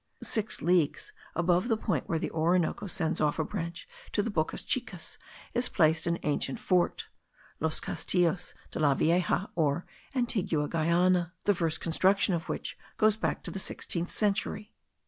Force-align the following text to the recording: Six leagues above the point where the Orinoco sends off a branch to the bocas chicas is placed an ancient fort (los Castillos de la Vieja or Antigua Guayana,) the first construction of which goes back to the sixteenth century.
Six 0.23 0.63
leagues 0.63 1.13
above 1.35 1.67
the 1.67 1.77
point 1.77 2.09
where 2.09 2.17
the 2.17 2.31
Orinoco 2.31 2.87
sends 2.87 3.21
off 3.21 3.37
a 3.37 3.43
branch 3.43 3.87
to 4.13 4.23
the 4.23 4.31
bocas 4.31 4.63
chicas 4.63 5.19
is 5.53 5.69
placed 5.69 6.07
an 6.07 6.17
ancient 6.23 6.57
fort 6.57 7.05
(los 7.59 7.79
Castillos 7.79 8.55
de 8.71 8.79
la 8.79 8.95
Vieja 8.95 9.51
or 9.53 9.85
Antigua 10.15 10.67
Guayana,) 10.67 11.33
the 11.43 11.53
first 11.53 11.81
construction 11.81 12.33
of 12.33 12.49
which 12.49 12.79
goes 12.97 13.15
back 13.15 13.43
to 13.43 13.51
the 13.51 13.59
sixteenth 13.59 14.09
century. 14.09 14.73